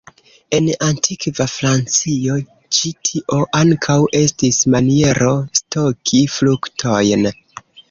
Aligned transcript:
En 0.59 0.69
antikva 0.85 1.45
Francio, 1.55 2.37
ĉi 2.79 2.93
tio 3.11 3.43
ankaŭ 3.61 3.99
estis 4.23 4.63
maniero 4.77 5.37
stoki 5.63 6.25
fruktojn. 6.41 7.33